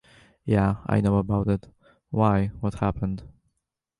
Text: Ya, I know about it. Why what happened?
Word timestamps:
Ya, 0.45 0.77
I 0.87 0.99
know 0.99 1.17
about 1.17 1.47
it. 1.47 1.69
Why 2.09 2.47
what 2.59 2.73
happened? 2.79 3.21